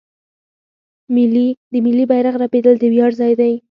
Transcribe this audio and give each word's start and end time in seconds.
د 1.71 1.73
ملي 1.85 2.03
بیرغ 2.09 2.33
رپیدل 2.43 2.75
د 2.79 2.83
ویاړ 2.93 3.11
ځای 3.19 3.33
دی. 3.39 3.53